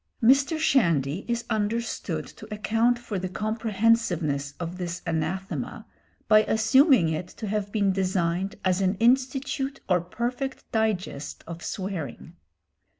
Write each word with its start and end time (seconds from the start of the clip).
Mr. 0.23 0.57
Shandy 0.57 1.25
is 1.27 1.45
understood 1.47 2.25
to 2.25 2.51
account 2.51 2.97
for 2.97 3.19
the 3.19 3.29
comprehensiveness 3.29 4.55
of 4.59 4.79
this 4.79 5.03
anathema 5.05 5.85
by 6.27 6.41
assuming 6.45 7.09
it 7.09 7.27
to 7.27 7.45
have 7.45 7.71
been 7.71 7.91
designed 7.91 8.55
as 8.65 8.81
an 8.81 8.95
institute 8.95 9.79
or 9.87 10.01
perfect 10.01 10.63
digest 10.71 11.43
of 11.45 11.63
swearing. 11.63 12.33